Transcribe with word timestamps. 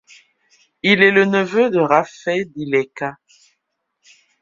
Il 0.81 1.03
est 1.03 1.11
le 1.11 1.25
neveu 1.25 1.69
de 1.69 1.77
Raffè 1.77 2.43
di 2.45 2.65
Leca. 2.65 3.19